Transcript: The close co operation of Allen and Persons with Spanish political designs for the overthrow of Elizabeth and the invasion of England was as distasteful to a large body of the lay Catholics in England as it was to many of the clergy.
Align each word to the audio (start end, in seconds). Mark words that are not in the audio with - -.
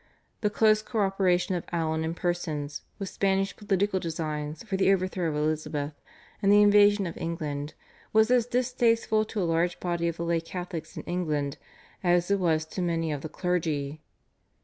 The 0.39 0.49
close 0.49 0.81
co 0.81 0.97
operation 1.01 1.53
of 1.53 1.63
Allen 1.71 2.03
and 2.03 2.17
Persons 2.17 2.81
with 2.97 3.07
Spanish 3.07 3.55
political 3.55 3.99
designs 3.99 4.63
for 4.63 4.75
the 4.75 4.91
overthrow 4.91 5.29
of 5.29 5.35
Elizabeth 5.35 5.93
and 6.41 6.51
the 6.51 6.63
invasion 6.63 7.05
of 7.05 7.15
England 7.17 7.75
was 8.11 8.31
as 8.31 8.47
distasteful 8.47 9.25
to 9.25 9.39
a 9.43 9.43
large 9.43 9.79
body 9.79 10.07
of 10.07 10.17
the 10.17 10.25
lay 10.25 10.41
Catholics 10.41 10.97
in 10.97 11.03
England 11.03 11.59
as 12.03 12.31
it 12.31 12.39
was 12.39 12.65
to 12.65 12.81
many 12.81 13.11
of 13.11 13.21
the 13.21 13.29
clergy. 13.29 14.01